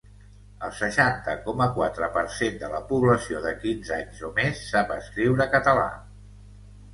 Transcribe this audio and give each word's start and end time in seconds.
El 0.67 0.71
seixanta 0.77 1.35
coma 1.43 1.67
quatre 1.75 2.09
per 2.15 2.23
cent 2.35 2.57
de 2.63 2.69
la 2.71 2.79
població 2.93 3.43
de 3.45 3.53
quinze 3.67 3.93
anys 3.99 4.23
o 4.31 4.33
més 4.41 4.65
sap 4.71 4.95
escriure 4.97 5.49
català. 5.55 5.87